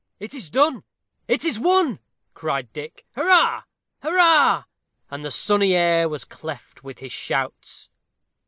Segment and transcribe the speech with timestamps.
[0.19, 0.83] "It is done
[1.27, 1.99] it is won,"
[2.33, 3.05] cried Dick.
[3.11, 3.61] "Hurrah!
[4.01, 4.63] hurrah!"
[5.11, 7.91] And the sunny air was cleft with his shouts.